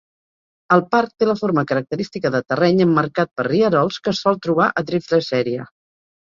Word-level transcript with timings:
El 0.75 0.79
parc 0.93 1.11
té 1.23 1.27
la 1.31 1.35
forma 1.41 1.63
característica 1.71 2.31
de 2.37 2.41
terreny 2.53 2.81
emmarcat 2.87 3.31
per 3.41 3.45
rierols 3.49 4.01
que 4.07 4.13
es 4.15 4.23
sol 4.25 4.41
trobar 4.47 4.71
a 4.71 4.85
Driftless 4.89 5.31
Area. 5.43 5.69